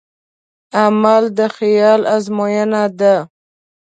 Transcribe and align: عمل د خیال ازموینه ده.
عمل 0.81 1.23
د 1.37 1.39
خیال 1.55 2.01
ازموینه 2.15 2.83
ده. 2.99 3.15